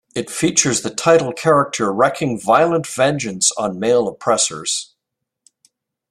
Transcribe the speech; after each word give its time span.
It 0.15 0.31
features 0.31 0.81
the 0.81 0.89
title 0.89 1.31
character 1.31 1.93
wreaking 1.93 2.39
violent 2.39 2.87
vengeance 2.87 3.51
on 3.51 3.77
male 3.79 4.07
oppressors. 4.07 4.95